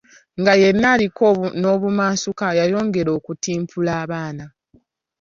Nga 0.39 0.53
yenna 0.61 0.87
aliko 0.95 1.27
n’obumansuka 1.59 2.45
yayongera 2.59 3.09
okutimpula 3.19 3.91
abaana. 4.03 4.45